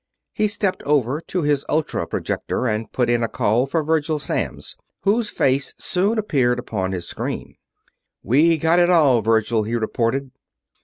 [0.33, 4.75] He stepped over to his ultra projector and put in a call for Virgil Samms,
[5.01, 7.53] whose face soon appeared upon his screen.
[8.23, 10.31] "We got it all, Virgil," he reported.